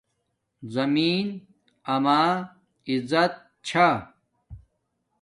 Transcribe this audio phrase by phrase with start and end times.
[0.73, 1.27] زمین
[1.93, 2.21] اما
[2.91, 3.33] عزت
[3.67, 3.87] چھا